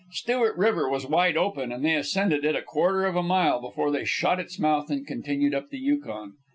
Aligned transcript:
Stewart 0.11 0.57
River 0.57 0.89
was 0.89 1.05
wide 1.05 1.37
open, 1.37 1.71
and 1.71 1.85
they 1.85 1.93
ascended 1.93 2.43
it 2.43 2.55
a 2.55 2.63
quarter 2.63 3.05
of 3.05 3.15
a 3.15 3.21
mile 3.21 3.61
before 3.61 3.91
they 3.91 4.03
shot 4.03 4.39
its 4.39 4.57
mouth 4.57 4.89
and 4.89 5.05
continued 5.05 5.53
up 5.53 5.69
the 5.69 5.77
Yukon. 5.77 6.37